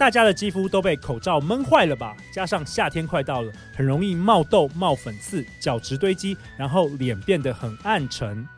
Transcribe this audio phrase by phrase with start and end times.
[0.00, 2.16] 大家的肌肤都被口罩闷坏了吧？
[2.32, 8.48] 加上夏天快到了，很容易冒痘、冒粉刺、角质堆积，然后脸变得很暗沉。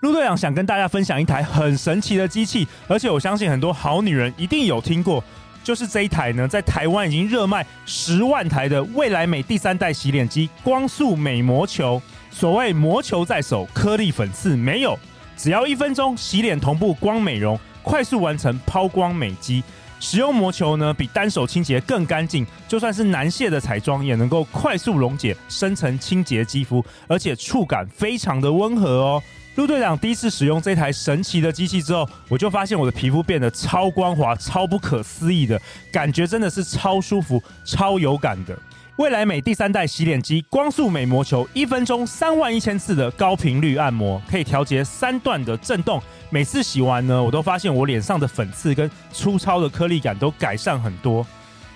[0.00, 5.22] 陆队长想跟大家分享一台很神奇的机器，而且我相信很多好女人一定有听过，
[5.62, 12.02] 就是这一台呢，在台湾已经热卖十万台的未来美第三代洗脸机——光速美魔球。
[12.32, 14.98] 所谓魔球在手，颗粒粉刺没有，
[15.36, 19.62] 只要一分钟洗脸同步光美容，快速完成抛光美肌。
[20.00, 29.22] 使用魔球呢，比单手清洁更干净，就算是难卸的彩妆也能够快速溶解深层清洁肌肤，而且触感非常的温和哦。
[29.56, 38.56] 陆队长第一次使用这台神奇的机器之后，我就发现我的皮肤变得超光滑、超不可思议的感觉，真的是超舒服、超有感的。
[38.98, 46.02] 未来美第三代洗脸机光速美魔球，一分钟三万一千次的高频率按摩，可以调节三段的震动。
[46.30, 51.24] 每次洗完呢，我都发现我脸上的粉刺跟粗糙的颗粒感都改善很多。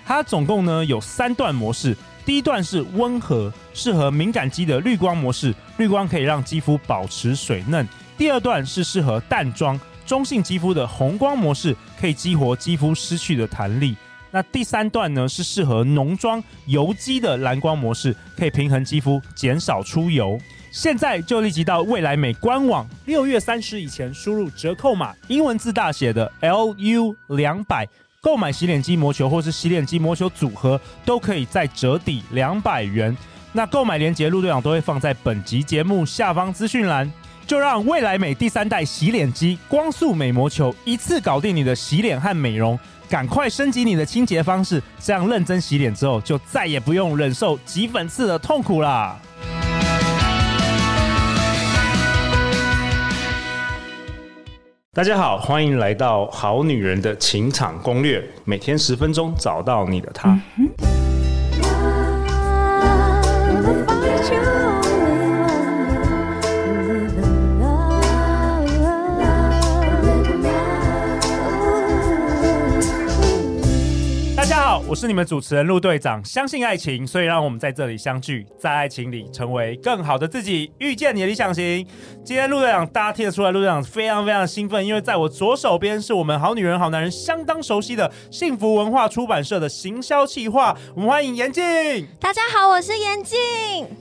[0.05, 7.87] 它总共呢有三段模式，第一段是温和，适合敏感肌的绿光模式，绿光可以让肌肤保持水嫩。
[8.17, 13.95] 第二段是适合淡妆、中性肌肤的红光模式，可以激活肌肤失去的弹力。
[14.33, 20.39] 那第三段呢，是适合浓妆油肌的蓝光模式，可以平衡肌肤，减少出油。
[20.71, 27.87] 现在就立即到未来美官网，六月三十以前输入折扣码，英文字大写的 LU 两百，
[28.21, 33.15] 购买洗脸机魔球或是洗脸机魔球组合，都可以再折抵两百元。
[33.51, 37.11] 那购买链接陆队长都会放在本集节目下方资讯栏。
[37.45, 42.79] 就让未来美第三代洗脸机光速美魔球一次搞定你的洗脸和美容。
[43.13, 49.15] 赶快升级你的清洁方式，这样认真洗脸之后，就再也不用忍受挤粉刺的痛苦啦！
[54.91, 60.31] 大家好，欢迎来到《好女人的情场攻略》，每天十分钟，找到你的他。
[60.57, 60.67] 嗯
[74.93, 81.83] 我是你们主持人陆队长，相信爱情，所以让我们在这里相聚，在爱情里成为更好的自己，遇见你的理想型。
[82.23, 91.63] 今天陆队长，大家听得出来，陆队长非常非常兴奋，因为在我左手边是我们好女人好男人相当熟悉的幸福文化出版社的行销企划，我们欢迎严静。
[92.19, 93.39] 大家好，我是严静。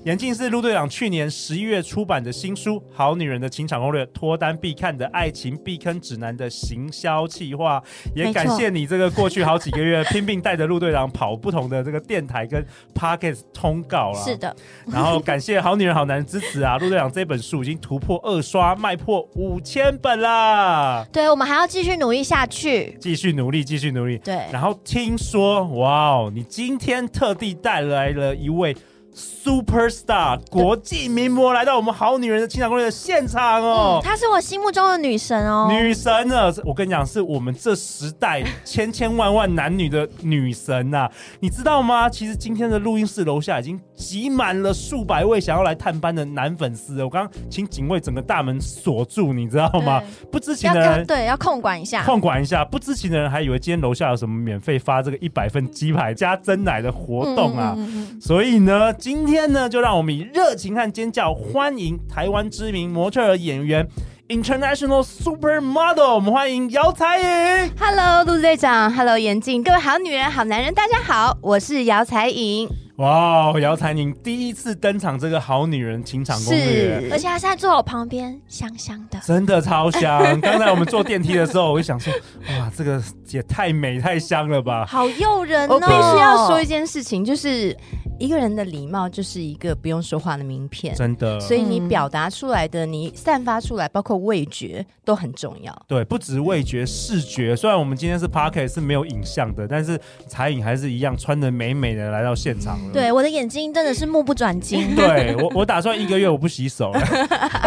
[0.04, 7.82] 严静是陆队长去年十一月出版的新书《好女人的情场攻略》，脱单必看的爱情避坑指南的行销企划，
[8.14, 10.81] 也感谢你这个过去好几个月 拼命带着陆。
[10.82, 14.54] 队长跑不同的这个电台跟 Podcast 通告了，是的。
[14.86, 16.76] 然后感谢好女人好男人支持啊！
[16.82, 21.06] 陆队长这本书已经突破二刷，卖破五千本啦。
[21.12, 24.18] 对，我们还要继续努力下去，继续努力，继续努力。
[24.18, 24.34] 对。
[24.52, 28.76] 然后听说，哇哦，你今天特地带来了一位。
[29.14, 42.08] Superstar 国际名模来到我们好女人的情场攻略的现场哦，她、嗯、是我心目中的女神哦，女神呢，我跟你讲，是我们这时代千千万万男女的女神呐、啊，你知道吗？
[42.08, 50.02] 其实今天的录音室楼下已经挤满了数百位想要来探班的男粉丝，我刚刚请警卫整个大门锁住，你知道吗？
[50.30, 57.76] 不知情的人对要控管一下，控管一下，不知情的人还以为今天楼下有什么免费发这个一百份鸡排加真奶的活动啊，
[58.18, 58.90] 所以呢。
[59.02, 63.84] 今天呢，就让我们以热情和尖叫欢迎台湾知名模特儿演员
[64.28, 67.72] ，International Supermodel，我们欢迎姚彩颖。
[67.76, 72.68] Hello，陆队长，Hello，严静，各位好女人、好男人，大家好，我是姚彩颖。
[72.98, 80.40] 哇，姚彩颖第一次登场这个好女人情场攻略，是，而且她现在坐我旁边，香香的，真的超香。
[80.40, 82.12] 刚才我们坐电梯的时候，我就想说，
[82.50, 85.74] 哇，这个也太美太香了吧，好诱人哦。
[85.74, 87.76] 我必须要说一件事情，就是。
[88.18, 91.40] 一个人的礼貌就是一个不用说话的名片，真的。
[91.40, 95.76] 所以你表达出来的，你散发出来，包括味觉都很重要。
[95.88, 97.56] 对，不止味觉，视觉。
[97.56, 102.92] 虽然我们今天是 p a r k e t 是没有影像的，但是彩影还是一样穿的美美的来到现场了。
[102.92, 104.86] 对，我的眼睛真的是目不转睛。
[104.94, 107.00] 对我，我打算一个月我不洗手了。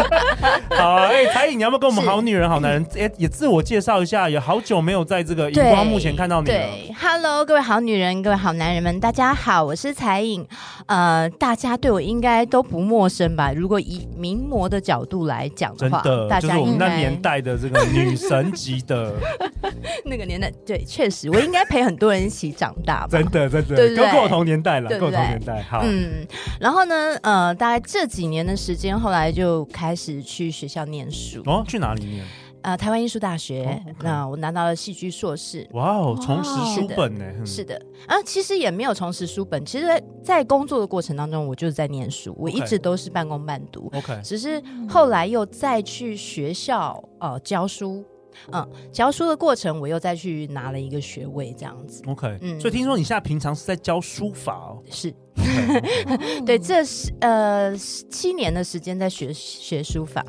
[0.70, 4.30] 好，哎、欸，采颖，你要不要跟我们好女人好男人也也自我介绍一下？
[4.30, 6.54] 也好久没有在这个荧光幕前看到你了。
[6.54, 10.46] 对，Hello，各位好女人，各位好男人们，大家好，我是彩影。
[10.86, 13.52] 呃，大家对我应该都不陌生吧？
[13.52, 19.14] 如果以名模的角度来讲的话，真的，大家就是我们那年代的这个女神级的
[20.04, 23.08] 那个年代，对，确实，我应该陪很多人一起长大吧？
[23.10, 25.62] 真的，真的，跟我同年代了，跟我同年代。
[25.62, 26.26] 好，嗯，
[26.60, 31.42] 然后呢，呃，大概这几年的时间，后来就开始去学校念书。
[31.46, 32.24] 哦，去哪里念？
[32.66, 35.64] 呃台湾艺术大学，那我拿到了戏剧硕士。
[35.70, 37.24] 哇哦，重拾书本呢？
[37.46, 43.88] 是的，啊，其实也没有重拾书本，其实在，在工作的过程当中，我就是在念书，我一直都是半工半读。
[43.94, 48.04] OK，只是后来又再去学校呃教书。
[48.52, 52.02] 嗯，教书的过程，我又再去拿了一个学位，这样子。
[52.08, 54.82] OK，嗯，所以听说你现在平常是在教书法哦？
[54.90, 56.42] 是，okay.
[56.44, 60.22] 对，这是呃七年的时间在学学书法，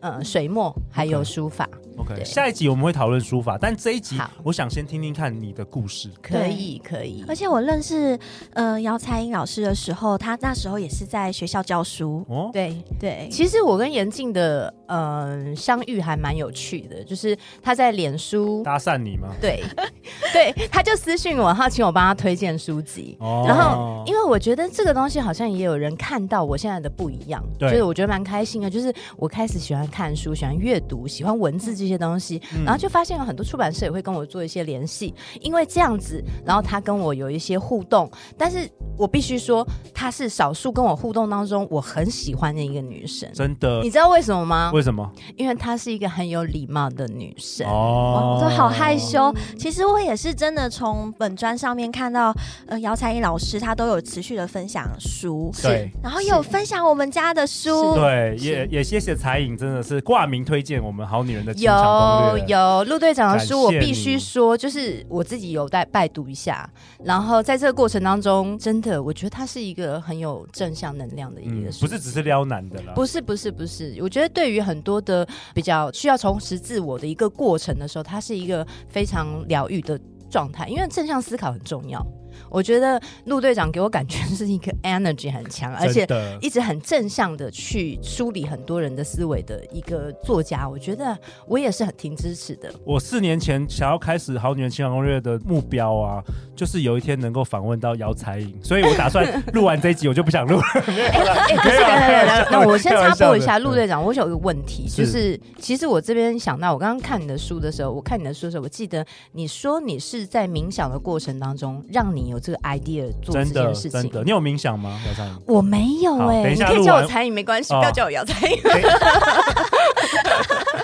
[0.00, 1.68] 嗯，水墨还有书法。
[1.72, 1.89] Okay.
[2.00, 6.10] OK，下一集我们会讨论书法，但这一集我想先听听看你的故事。
[6.22, 7.24] 可以，可以。
[7.28, 8.18] 而且我认识
[8.54, 12.24] 呃姚彩英老师的时候，他那时候也是在学校教书。
[12.28, 13.28] 哦，对对。
[13.30, 19.28] 其实我跟严静的呃相遇还蛮有趣的，就是他在脸书搭讪你吗？
[19.40, 19.62] 对，
[20.32, 23.16] 对，他就私信我，然后请我帮他推荐书籍。
[23.20, 23.44] 哦。
[23.46, 28.70] 然后，因为我觉得这个东西好像也有人看到我现在的不一样，对，就是我觉得蛮开心的。
[28.70, 31.96] 就是我开始喜欢看书，喜欢阅读，喜欢文字这些。
[31.96, 38.08] 些东西，然后就发现有很多出版社也会跟我做一些联系，因为这样子，然后他跟我有一些互动，
[38.38, 43.28] 但是我必须说，她是少数跟我互动当中我很喜欢的一个女生。
[43.32, 44.70] 真的，你知道为什么吗？
[44.72, 45.10] 为什么？
[45.36, 47.66] 因为她是一个很有礼貌的女生。
[47.66, 49.34] 哦，我都好害羞。
[49.58, 52.32] 其实我也是真的从本专上面看到，
[52.66, 61.79] 呃，姚彩颖老师她都有持续的分享书，对，然后有分享我们家的书，对，也也谢谢彩颖，真的是挂名推荐我们好女人的有。
[61.80, 66.68] 有有陆队长的书，我必须说，就是我自己有在拜读一下，
[67.04, 79.98] 然后在这个过程当中，真的我觉得他是一个很有正向能量的一个书，不是只是撩男的啦，不是不是不是，我觉得对于很多的比较需要重拾自我的一个过程的时候，它是一个非常疗愈的
[80.28, 82.04] 状态，因为正向思考很重要。
[82.48, 86.06] 我觉得陆队长给我感觉 是一个 energy 很强，而且
[86.40, 90.68] 一直很正向的去梳理很多人的思维的一个作家。
[90.68, 91.16] 我觉得
[91.46, 92.72] 我也是很挺支持的。
[92.84, 96.22] 我四年前想要开始《好女人情感攻略》的目标啊，
[96.54, 100.62] 就是有一天能够访问到姚彩颖，所以我打算 录完这一集我就不想录了。
[100.74, 113.90] 哎，可是等等等，那我先插播一下，陆队长，我有一个问题，就是其实我这边想到，我刚刚看你的书的时候，我看你的书的时候，我记得你说你是在冥想的过程当中，让你有这个 idea 做这件事情。
[113.90, 114.98] 真的，真的，你有冥想吗？
[115.06, 115.38] 姚彩颖？
[115.46, 118.56] 我没有哎、欸，你可以叫我彩颖没关系，哦、不要叫我姚彩颖。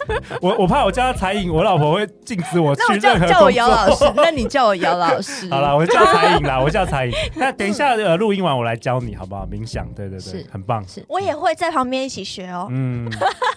[0.40, 5.48] 我我怕我叫他彩影，我老婆会禁止我去任何那我叫，叫我姚老师， 那你叫我姚老师。
[5.50, 7.12] 好了，我叫彩影啦，我叫彩影。
[7.34, 9.46] 那等一下呃，录音完我来教你好不好？
[9.46, 10.86] 冥想，对对对，很棒。
[10.86, 12.68] 是我也会在旁边一起学哦。
[12.70, 13.08] 嗯，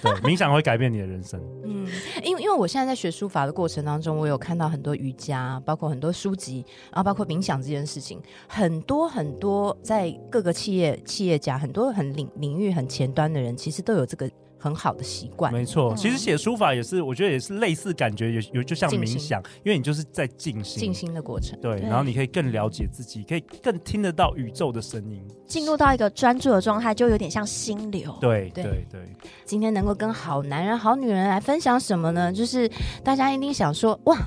[0.02, 1.40] 对，冥想会改变你的人生。
[1.64, 1.88] 嗯，
[2.24, 14.30] 因为因为我现在在学书法的过程当中，我有看到很多瑜伽，包括很多书籍，然后包括冥想这件事情，很多很多在各个企业企业家，很多很领领域很前端的人，其实都有这个。
[14.60, 15.96] 很好的习惯，没错。
[15.96, 21.60] 其实写书法也是，我觉得也是类似感觉，有有就像冥想，因为你就是在静心、静心的过程。
[21.62, 28.14] 对，然后你可以更了解自己，可以更听得到宇宙的声音，进入到一个专注的状态，就有点像心流。
[28.20, 29.02] 对对对。
[29.46, 32.32] 今天能够跟好男人、好女人来分享什么呢？
[32.32, 32.70] 就是
[33.04, 34.18] 大家一定想说，哇。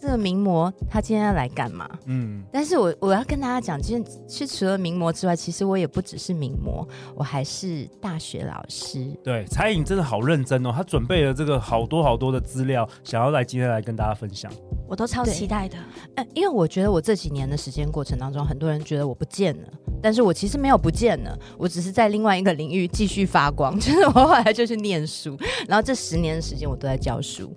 [0.00, 1.88] 这个名模他今天要来干嘛？
[2.06, 6.86] 嗯，但是我我要跟大家讲，其实其实除了名模之外，其实我也不只是名模，
[7.16, 9.04] 我还是大学老师。
[9.24, 14.50] 对，彩颖真的好认真哦，她准备了这个好多好多的资料，想要来今天来跟大家分享。
[14.88, 15.76] 我都超期待的，
[16.14, 19.68] 呃，因为我觉得我这几年的时间过程当中，很多人觉得我不见了，
[20.00, 23.76] 但是我其实没有不见了，我只是在另外一个领域继续发光。
[23.80, 25.36] 就是我后来就去念书，
[25.66, 27.52] 然后这十年的时间我都在教书。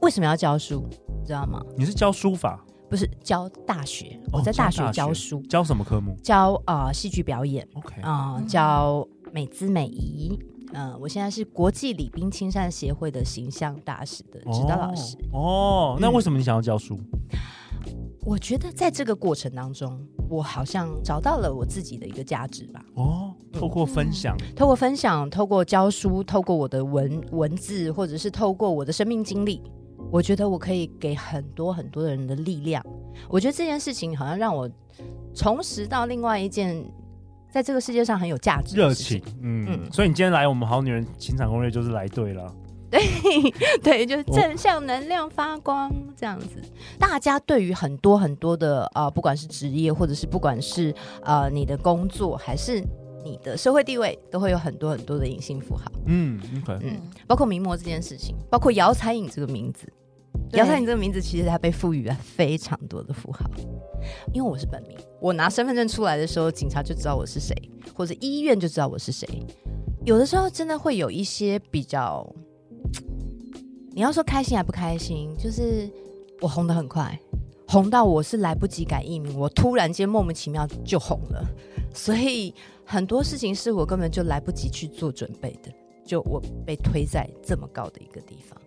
[0.00, 0.86] 为什么要教书？
[1.20, 1.62] 你知道吗？
[1.76, 2.64] 你是教书法？
[2.88, 5.42] 不是教大学，我在大学教书。
[5.42, 6.16] 教什么科目？
[6.22, 7.66] 教啊戏剧表演。
[7.74, 10.38] OK 啊，教美姿美仪。
[10.72, 15.16] 嗯，我现在是国际礼宾亲善协会的形象大使的指导老师。
[15.32, 16.98] 哦，那为什么你想要教书？
[18.24, 22.84] 我觉得在这个过程当中，我好像找到了我自己的一个价值吧。
[22.94, 29.62] 哦，透过分享，透过分享，透过教书，透过我的文文字，或者是透过我的生命经历。
[30.10, 32.84] 我觉得我可以给很多很多的人的力量。
[33.28, 34.68] 我觉得这件事情好像让我
[35.34, 36.84] 重拾到另外一件
[37.50, 39.22] 在这个世界上很有价值的热情。
[39.42, 42.54] 嗯嗯，所以你今天来我们好女人情场攻略就是来对了。
[42.90, 43.02] 对
[43.84, 46.62] 对，就是正向能量发光这样子。
[46.98, 52.82] 大家对于很多很多的呃，不管是职业，或者是不管是呃你的工作，还是
[53.24, 55.90] 你的社会地位，都会有很多很多的隐性符号。
[56.06, 56.40] 嗯.
[56.82, 59.92] 嗯，包括名模这件事情，包括姚彩颖这个名字。
[60.52, 63.44] 姚彩颖这个名字，其实它被赋予了非常多的符号。
[64.32, 67.54] 因为我是本名，我拿身份证出来的时候，警察就知道我是谁，
[67.94, 69.28] 或者医院就知道我是谁。
[70.06, 72.26] 有的时候真的会有一些比较，
[73.92, 75.90] 你要说开心还不开心，就是
[76.40, 77.18] 我红的很快，
[77.66, 81.44] 红到我是来不及改艺名，我突然间莫名其妙就红了，
[81.92, 82.54] 所以
[82.90, 85.70] 很多事情是我根本就来不及去做准备的，
[86.06, 88.58] 就我被推在这么高的一个地方。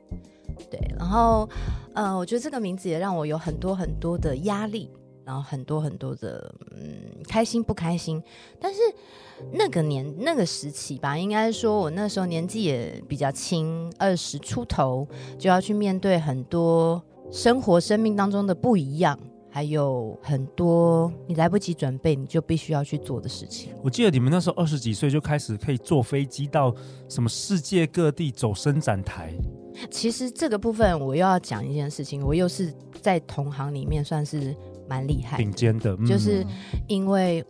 [0.69, 1.49] 对，然后，
[1.95, 4.91] 呃，我觉得这个名字也让我有很多很多的压力，
[5.25, 8.21] 然后很多很多的，嗯，开心不开心。
[8.59, 8.79] 但是
[9.51, 15.07] 那个年那个时期吧，应该说我那时候年纪也比较轻，二十出头，
[15.39, 17.01] 就要去面对很多
[17.31, 19.17] 生活、生命当中的不一样，
[19.53, 23.74] 还有很多你来不及准备，你就必须要去做的事情。
[23.84, 26.74] 我记得你们那时候二十几岁就开始可以坐飞机到
[27.10, 29.34] 什么世界各地走伸展台。
[29.89, 34.55] 其实这个部分我又要讲一件事情，我又是在同行里面算是
[34.88, 36.46] 蛮厉害、顶尖的，就是
[36.88, 37.43] 因为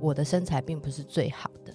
[0.00, 1.72] 我的身材并不是最好的，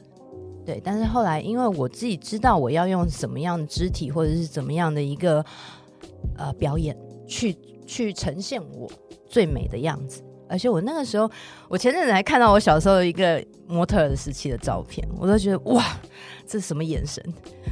[0.64, 0.80] 对。
[0.84, 5.44] 但是后来因为我自己知道我要用什么样的肢体或者是怎么样的一个
[6.38, 6.96] 呃表演
[7.28, 7.56] 去
[7.94, 8.90] 去呈现我
[9.28, 11.30] 最美的样子，而且我那个时候，
[11.68, 15.84] 我前阵子还看到我小时候一个模特儿时期的照片，我都觉得哇，
[16.48, 17.24] 这是什么眼神？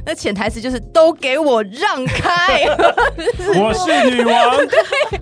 [0.06, 2.62] 那潜台词就是都给我让开，
[3.58, 4.56] 我是女王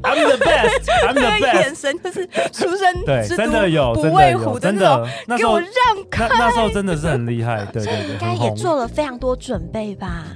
[0.02, 1.54] ，I'm the best，I'm the best。
[1.54, 5.70] 眼神就是出生对，真的有，不畏虎，真的给我让
[6.10, 6.28] 开。
[6.28, 10.26] 那时候真的是很厉害，对对对， 应该也做了非常多准备吧？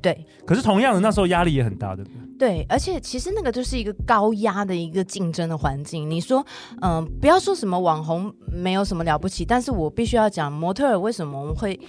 [0.00, 0.24] 对。
[0.46, 2.23] 可是同样的，那时候压力也很大，对不对？
[2.44, 6.10] 对，而且其实那个就是一个高压的一个竞争的环境。
[6.10, 6.44] 你说，
[6.82, 11.80] 嗯，不要说什么网红没有什么了不起，但是我必须要讲模特儿为什么我们会。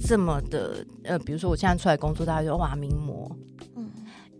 [0.00, 3.30] 这么的呃，比如说我现在出来工作，大家就说哇名模，
[3.76, 3.90] 嗯，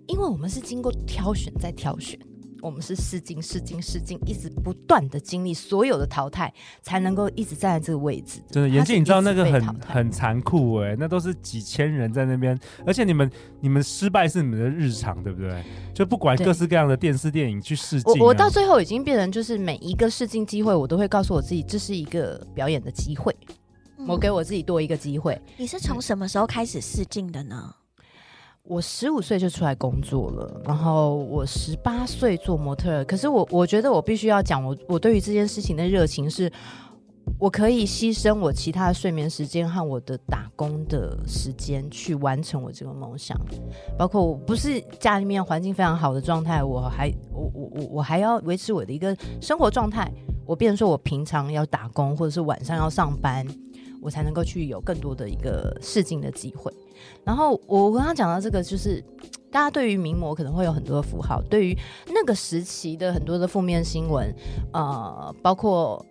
[0.06, 2.18] 因为我们是经过挑选再挑选，
[2.62, 8.40] 我们是试镜试镜试镜，一直不断的经历所有的淘汰，才能够一直站在这个位置。
[8.48, 13.28] 真的，妍静，你知道那个很很残酷哎，那都是几千人在那边，而且你们
[13.60, 15.60] 你们失败是你们的日常，对不对？
[15.92, 23.36] 就不管各式各样的电视电影去试镜，啊，我我到最后已经变成就是每一个试镜机会，我都会告诉我自己，这是一个表演的机会。
[24.06, 25.40] 我给我自己多一个机会。
[25.56, 27.74] 你是从什么时候开始试镜的呢？
[28.68, 33.04] 我十五岁就出来工作了，然后我十八岁做模特。
[33.04, 36.50] 可是我我觉得我必须要讲，我我对于这件事情的热情是，
[37.40, 43.36] 我可以牺牲我其他的睡眠时间和我的打工的时间去完成我这个梦想。
[43.98, 50.10] 包括我不是家里面环境非常好的状态，我还我我我我还要维持我的一个生活状态。
[50.46, 53.44] 我变成说我平常要打工，或者是晚上要上班。
[54.02, 56.70] 我才能够去有更多的一个试镜的机会。
[57.24, 59.02] 然后我刚刚讲到这个，就是
[59.50, 61.76] 大家对于名模可能会有很多的符号，对于
[62.08, 64.34] 那个时期的很多的负面新闻，
[64.72, 66.04] 呃，包括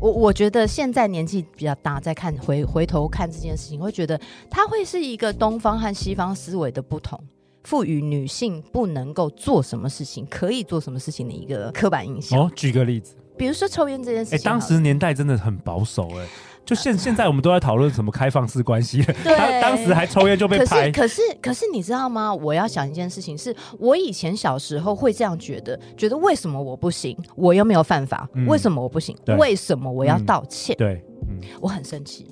[0.00, 7.18] 我，我觉得现在年纪比较大，在看回回头看这件事情，会觉得它会是一个东方和西方思维的不同，
[7.62, 12.38] 赋予女性不能够做什么事情，可以做什么事情的一个刻板印象。
[12.40, 16.26] 哦，举个例子，比如说抽烟这件事情，哎，当时年代真的很保守，哎。
[16.64, 20.90] 就现现在我们都在讨论什么开放式关系，当当时还抽烟就被拍。
[20.90, 22.34] 可是可是可是你知道吗？
[22.34, 27.16] 我要想一件事情是，是我以前小时候会这样觉得，觉得为什么我不行？
[27.36, 29.16] 我又没有犯法，嗯、为什么我不行？
[29.38, 30.74] 为什么我要道歉？
[30.76, 32.26] 嗯、对，嗯、我很生气。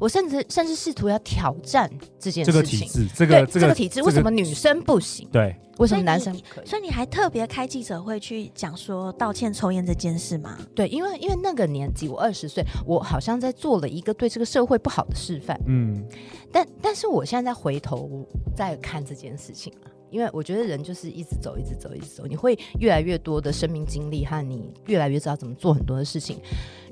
[0.00, 5.28] 我甚至甚至试图要挑战这件事情，这个体制，这个这个体制，为什么女生不行？
[5.32, 6.66] 对，为什么男生可以？
[6.66, 10.58] 所以你还特别开记者会去讲说道歉抽烟这件事吗？
[10.74, 15.58] 对，因为因为那个年纪，我二十岁，我好像在做了一个对这个社会不好的示范。
[15.66, 16.04] 嗯，
[16.52, 18.26] 但但是我现在在回头
[18.56, 19.90] 再看这件事情了。
[20.10, 26.38] 因为我觉得人就是一直走，一直走，一直走，你会越来越多的生命经历，和你越来越知道怎么做很多的事情。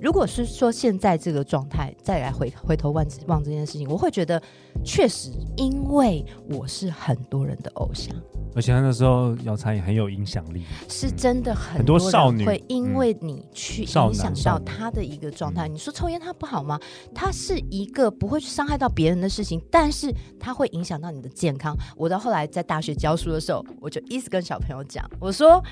[0.00, 4.40] 如果是说现在这个状态再来回回头望望这件事情，我会觉得
[4.84, 8.14] 确实，因为我是很多人的偶像。
[8.54, 15.68] 而且那时候姚采颖也很有影响力，是真的很多少女会因为你去影响到他的一个状态。
[15.68, 16.80] 你说抽烟它不好吗？
[17.14, 21.76] 它是一个不会去伤害到别人的事情，但是它会影响到你的健康。
[21.96, 25.62] 我到后来在大学教书的时候，我就一直跟小朋友讲，我说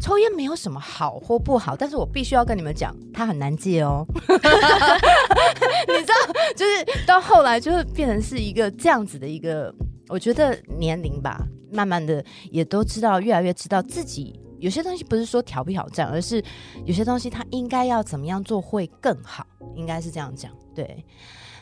[0.00, 4.04] 抽烟没有什么好或不好，但是我必须要跟你们讲，它很难戒哦。
[4.28, 6.14] 你知道，
[6.56, 9.74] 就是到后来就会变成是一个这样子的一个，
[10.08, 11.46] 我觉得年龄吧。
[11.72, 16.40] 慢慢的，也都知道，越来越知道自己有些东西不是说挑不挑战，而是
[16.84, 20.52] 有些东西他应该要怎么样做会更好，应该是这样讲。
[20.72, 21.04] 对，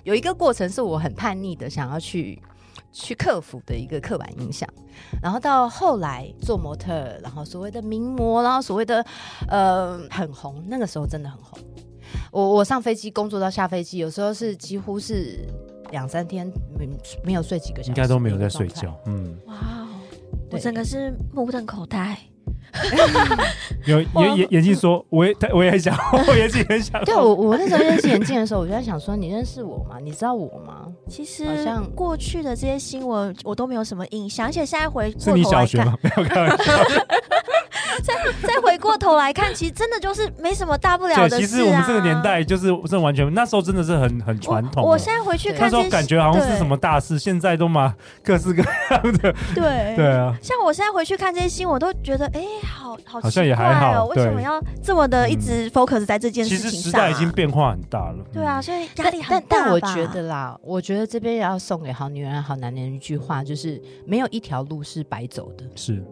[0.04, 2.38] 有一个过程是我很叛逆的，想要去
[2.92, 4.68] 去克服的一个刻板印象，
[5.22, 9.04] 然后到后来做模特，然后所谓的名模，然后所谓的
[9.48, 11.58] 呃很红，那个时候真的很红。
[12.30, 15.46] 我我上飞机工作到下飞机，有时候是几乎是
[15.90, 16.46] 两三天
[16.78, 16.88] 没
[17.24, 18.94] 没有睡几个小时，应该都没有在睡觉。
[19.06, 19.81] 嗯，哇。
[20.52, 22.16] 我整个是目瞪口呆。
[23.84, 25.94] 有眼眼眼镜说，我也我也很想，
[26.26, 27.04] 我眼镜很想。
[27.04, 29.98] 对我我那时候认识眼镜的时候，我就在想说，你认识我吗？
[30.02, 30.86] 你知道我吗？
[31.06, 35.98] 其实好像过去的这些新闻我都没有什么印象，而且现在回过头来看，是你小学吗？
[36.00, 36.72] 没有开玩笑。
[38.02, 41.38] 再再回过头来看， 其实真的就是没什么大不了的事啊。
[41.38, 44.84] 其实我们这个年代就是真的完全，那时候真的是很很传统。
[44.84, 49.34] 我现在回去看，那时候感觉好像是什么大事，现在都嘛各式各样的。
[49.54, 54.06] 对 对啊，像我现在回去看这些新闻，我都觉得哎，好好好像也还好。
[54.06, 56.70] 为什么要这么的一直 focus 在这件事情上？
[56.70, 58.24] 其实时代已经变化很大了。
[58.32, 59.46] 对啊，所以压力很大。
[59.48, 66.02] 但我觉得啦，我觉得这边要送给好女人、好男人一句话，就是没有一条路是白走的，是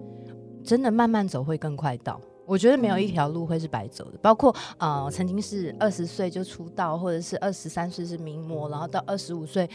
[0.64, 2.20] 真的慢慢走会更快到。
[2.46, 9.70] 我觉得没有一条路会是白走的，包括呃，曾经是二十岁就出道，或者是二十三岁是名模，然后到二十五岁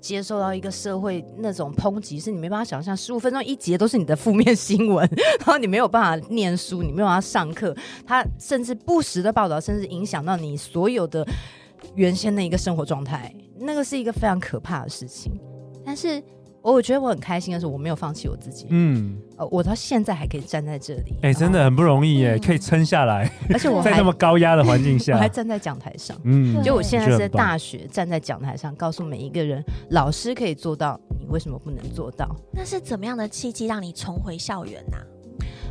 [0.00, 5.06] 接受到一个社会那种抨击，是你没办法想象，十五分钟一节都是你的负面新闻，
[5.40, 7.76] 然后你没有办法念书，你没有办法上课，
[8.06, 11.26] 他甚至不时的报道，甚至影响到你所有的
[11.94, 15.38] 原先的一个生活状态，那个是一个非常可怕的事情，
[15.84, 16.22] 但是。
[16.72, 18.66] 我觉得我很开心的是，我没有放弃我自己。
[18.70, 23.30] 嗯，呃，我到现在还可以站在这里，哎、欸，真的很不容易耶，嗯、可以撑下来。
[23.50, 26.16] 而且我 在那么高压的环境 下，我还站在讲台上。
[26.24, 32.34] 嗯，就我现在是在大学站在讲台上，告诉每一个人，老师可以做到，你为什么不能做到？
[32.50, 35.04] 那是怎么样的契机让你重回校园呢、啊？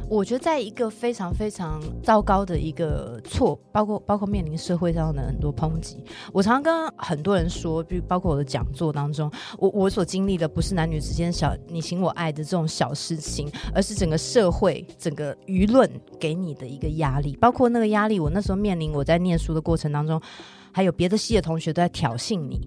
[0.09, 6.03] 我觉得在一个非常非常糟糕的一个错，包括包括面临社会上的很多抨击。
[6.31, 17.35] 我常常跟很多人说，比如包括我的讲座当中，我我所经历的不是男女之间小你情我爱的这种小事情，而是整个社会、整个舆论给你的一个压力。
[17.37, 20.21] 包括那个压力，我那时候面临我在念书的过程当中，
[20.71, 22.61] 还有别的系的同学都在挑衅你。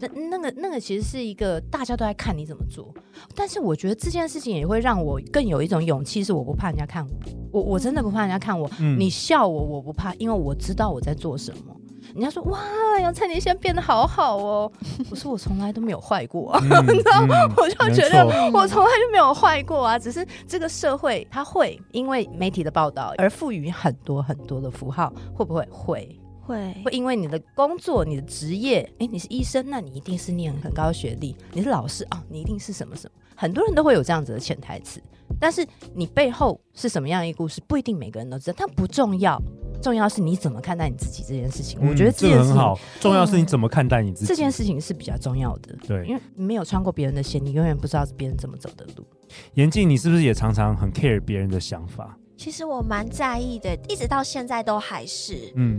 [0.00, 2.92] 那那个那个其实是一个大家都在看你怎么做，
[3.34, 7.06] 但是我觉得这件事情也会让我更有一种勇气，是我不怕人家看
[7.52, 11.74] 我，我我真的不怕人家看我，嗯、你笑我我不怕，因为我知道我在做什么。
[12.14, 12.58] 人家说哇，
[13.00, 14.72] 杨灿你现在变得好好哦，
[15.10, 25.68] 我说我从来都没有坏过、啊，嗯、 你知道，嗯、我就觉得我从来就没有坏过啊，只是这个社会它会因为媒体的报道而赋予很多很多的符号，会不会？
[25.70, 26.20] 会？
[26.48, 33.12] 会会因为你的工作、你的职业，哎，你是医生，那你一定是念很高学历；你是老师啊、哦，你一定是什么什么。
[33.36, 35.00] 很多人都会有这样子的潜台词，
[35.38, 38.56] 但是你背后是什么样一个故事，不一定每个人都知道。
[38.58, 39.40] 但不重要，
[39.80, 41.78] 重要是你怎么看待你自己这件事情。
[41.80, 45.76] 嗯、我觉得这，件事情这个很好，重要是你怎么看待你自己、嗯、这件事情是比较重要的。
[45.86, 49.06] 对，因为你没有穿过别人的鞋，你永远不知道别人怎么走的路。
[49.54, 52.18] 严静，你是不是也常常很 care 别人的想法？
[52.36, 55.52] 其实我蛮在意的，一直到现在都还是。
[55.54, 55.78] 嗯。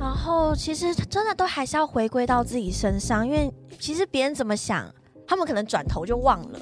[0.00, 4.92] 然后其实真的都还是要回归到自己身上，因为其实别人怎么想，
[5.26, 6.58] 他们可能转头就忘了。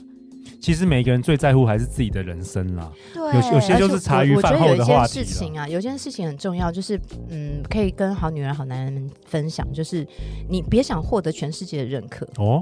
[0.60, 2.90] 其实每个人最在乎还是自己的人生啦。
[3.14, 5.20] 对，有有些就是茶余饭后的话题。
[5.20, 10.04] 我觉得有一件事情啊，有件事情很重要，就是嗯，可以跟好女人、好男人们分享，就是
[10.50, 12.60] 你别想获得全世界的认可哦，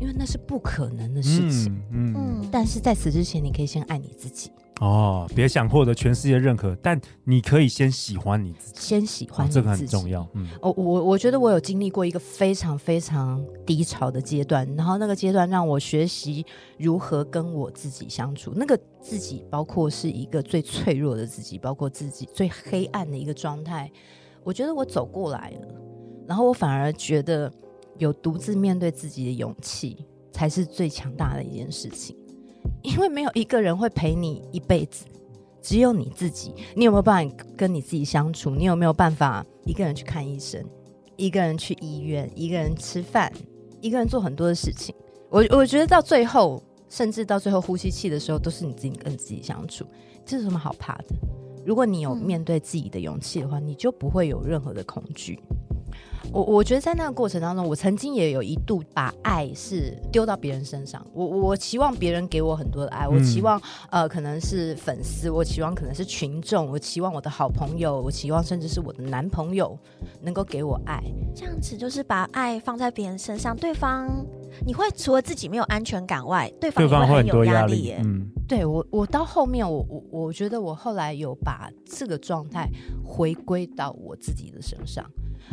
[0.00, 1.76] 因为那是不可能的事情。
[1.90, 4.52] 嗯，嗯，但是在此之前，你可以先爱你自己。
[4.80, 10.28] 哦，别想获得全世界认可，但你可以先喜欢你自己，先喜欢你自己，哦，这个很重要。
[10.34, 16.44] 嗯，哦我我觉得我有经历过一个非常非常低潮的阶段，然后那个阶段让我学习
[16.76, 18.52] 如何跟我自己相处。
[18.56, 23.90] 那个自己包括是一个最脆弱的自己，包括自己最黑暗的一个状态。
[24.42, 25.68] 我觉得我走过来了，
[26.26, 27.50] 然后我反而觉得
[27.96, 32.16] 有独自面对自己的勇气，才是最强大的一件事情。
[32.84, 35.06] 因为没有一个人会陪你一辈子，
[35.60, 36.54] 只有你自己。
[36.76, 38.50] 你有没有办法跟你自己相处？
[38.50, 40.62] 你有没有办法一个人去看医生，
[41.16, 43.32] 一个人去医院，一个人吃饭，
[43.80, 44.94] 一个人做很多的事情？
[45.30, 49.86] 我我觉得到最后，甚至到最后呼吸气的时候，都是你自己跟自己相处。
[50.26, 51.06] 这是什么好怕的？
[51.64, 55.40] 如果你有面对自己的勇气的话，你就不会有任何的恐惧。
[56.32, 61.04] 我我觉得在那个过程当中，我曾经也有一度把爱是丢到别人身上。
[61.12, 69.78] 我我期望别人给我很多的爱，我期望呃可能是粉丝，我期望可能是群众，我期望我的好朋友，我期望甚至是我的男朋友
[70.22, 71.02] 能够给我爱。
[71.34, 74.08] 这样子就是把爱放在别人身上，对方
[74.64, 78.00] 你会除了自己没有安全感外，对方也会很有压力耶。
[78.04, 82.68] 嗯，对我我到后面我我我觉得我后来有把这个状态
[83.04, 85.04] 回归到我自己的身上。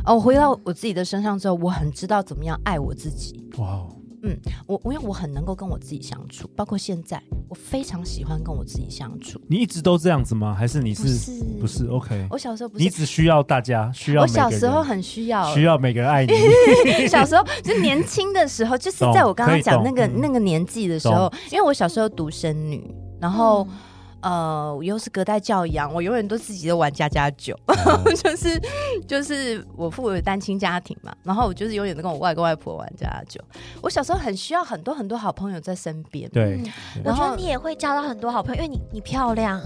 [0.05, 3.49] 哦，我回到我自己的身上之后，我很知道怎么样爱我自己。
[3.57, 3.95] 哇，Wow.
[4.23, 9.39] 嗯，我我因为我很能够跟我自己相处，包括现在，我非常喜欢跟我自己相处。
[9.47, 10.53] 你一直都这样子吗？
[10.53, 11.01] 还是你是？
[11.01, 12.27] 不是，不是，OK。
[12.29, 12.83] 我小时候不是。
[12.83, 14.21] 你只需要大家需要。
[14.21, 16.33] 我小时候很需要，需要每个人爱你。
[17.09, 22.93] 小时候就年轻的时候，就是在我刚刚讲那个那个年纪的时候，因为我小时候独生女。
[23.19, 23.63] 然后。
[23.63, 23.77] 嗯
[24.21, 28.61] 呃，我又是隔代教养，我永远都自己都玩家家酒，嗯、 就是
[29.07, 33.41] 就是我父母有单亲家庭嘛，然后我就是永远都跟我外公外婆玩家家酒。
[33.81, 36.61] 我小时候很需要很多很多好朋友在身边，对，
[37.03, 39.59] 然后你也会交到很多好朋友，因为你你漂亮，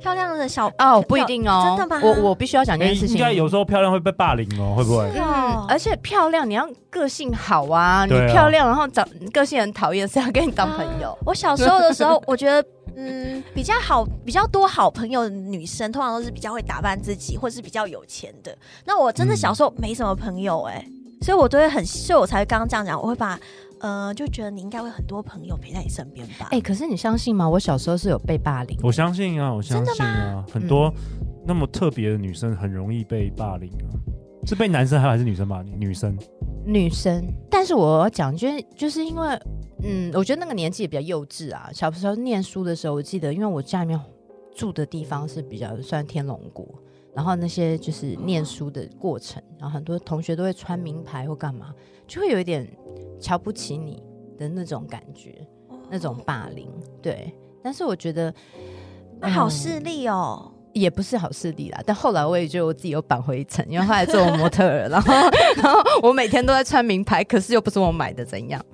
[0.00, 2.02] 漂亮的小哦不一定哦，真的吗？
[2.04, 5.10] 我我必须要讲这件事情，应该有时候漂亮会被霸凌哦，会不会？
[5.16, 11.10] 嗯，而且漂亮你要个性好啊，你漂亮然后长个性很讨厌，谁要跟你当朋友？
[11.12, 12.64] 啊、我小时候的时候，我觉得。
[12.96, 18.56] 嗯，比较好，比较多好朋友的女生，通常都是比较会打扮自己，或是比较有钱的。
[18.84, 23.38] 那我真的小时候没什么朋友哎、欸，嗯、所以我都会很，所以我才刚刚这样讲，我会把，
[23.80, 26.48] 呃，就觉得你应该会很多朋友陪在你身边吧。
[26.50, 27.48] 哎、欸，可是你相信吗？
[27.48, 28.78] 我小时候是有被霸凌。
[28.82, 30.92] 我相信啊，我相信啊，很多
[31.46, 34.11] 那么特别的女生很容易被霸凌啊，嗯、
[34.46, 35.70] 是被男生还是女生骂你？
[35.72, 36.16] 女生，
[36.64, 37.24] 女生。
[37.50, 39.38] 但是我要讲，就是就是因为。
[39.84, 41.68] 嗯，我觉得那个年纪也比较幼稚啊。
[41.72, 44.00] 小时候念书的时候，我记得，因为我家里面
[44.54, 46.64] 住的地方是比较算天龙国，
[47.12, 51.74] 然后那些就是念书的过程，然后很多同学都会穿名牌或干嘛，
[52.06, 52.64] 就会有一点
[53.18, 54.00] 瞧不起你
[54.38, 55.44] 的那种感觉，
[55.90, 56.70] 那种霸凌。
[57.02, 58.32] 对，但是我觉得，
[59.18, 60.52] 那好势利哦。
[60.74, 65.12] 也不是好势力啦，但后来我也觉得我自己又扳回一城，因为后来做模特儿，然后
[65.56, 68.64] 然后我每天都在穿名牌，可是又不是我买的，怎样？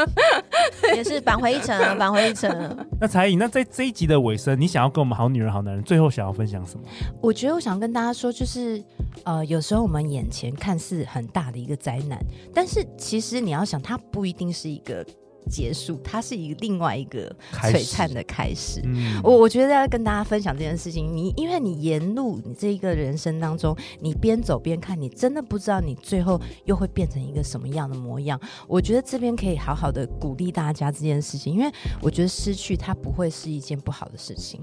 [0.94, 2.76] 也是扳回一城， 扳回一城。
[3.00, 6.84] 那才颖，那在这一集的尾声，你想要跟我们好女人、好男人最后想要分享什么？
[7.20, 8.82] 我觉得我想跟大家说，就是
[9.24, 12.18] 呃，有时候我们眼前看似很大的一个灾难，
[12.54, 15.04] 但是其实你要想，它不一定是一个。
[15.48, 18.80] 结束，它是一个另外一个璀璨的开始。
[18.84, 28.40] 嗯、我我觉得要跟大家分享这件事情，你因为你沿路你这一个人生当中，你边走边看，你真的不知道你最后又会变成一个什么样的模样。
[28.66, 34.60] 我觉得这边可以好好的鼓励大家这件事情，因为我觉得失去它不会是一件不好的事情，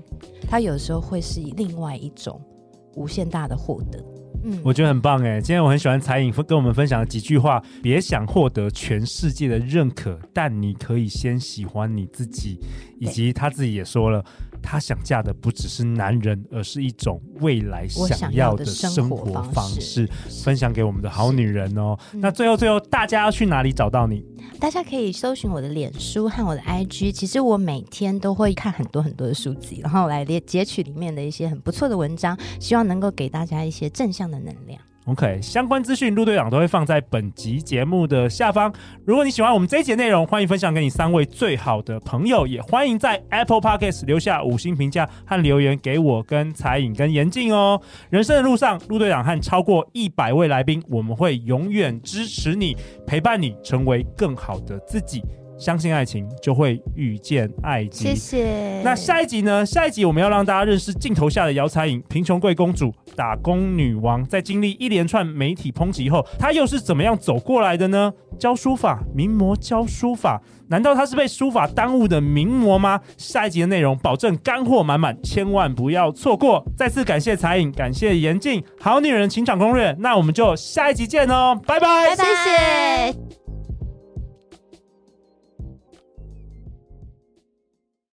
[0.49, 2.41] 它有时候会是另外一种
[2.95, 4.03] 无限大的获得。
[4.43, 5.41] 嗯，我觉得很棒哎！
[5.41, 12.59] 今天我很喜欢彩颖跟我们分享的几句话：别想获得全世界的认可，但你可以先喜欢你自己。
[12.99, 14.25] 以及他自己也说了，
[14.61, 20.07] 他想嫁的不只是男人，而是一种未来想要的生活方式。
[20.43, 21.97] 分享给我们的好女人哦。
[22.13, 24.23] 那最后最后，大家要去哪里找到你？
[24.59, 27.11] 大家可以搜寻我的脸书和我的 IG。
[27.11, 34.81] 其实我每天都会看很多很多的书籍，然后来列截取里面的一些很不错的文章，希望能够给大家一些正向的能量。
[35.07, 38.69] OK，相关资讯陆队长都会放在本集节目的下方。
[39.05, 47.81] 如果你喜欢我们这一集内容，欢迎分享给你三位最好的朋友，也欢迎在 Apple Podcast 留下五星评价和留言给我跟彩影跟严静哦。
[48.09, 55.23] 人生的路上，陆队长和超过一百位来宾，我们会永远支持你，陪伴你，成为更好的自己。
[55.57, 58.07] 相信爱情，就会遇见爱情。
[58.07, 58.81] 谢谢。
[58.83, 59.65] 那下一集呢？
[59.65, 64.23] 下一集我们要让大家认识镜头下的姚彩颖，贫穷贵公主，打工女王。
[64.25, 68.13] 在经历一连串媒体抨击后，她又是怎么样走过来的呢？
[68.37, 73.01] 教书法，名模教书法，难道她是被书法耽误的名模吗？
[73.17, 76.63] 下一集的内容保证干货满满，千万不要错过。
[76.77, 79.95] 再次感谢彩颖，感谢严静，好女人情场攻略。
[79.99, 83.46] 那我们就下一集见哦，拜拜，拜拜谢谢。